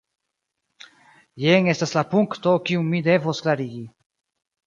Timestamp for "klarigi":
3.49-3.83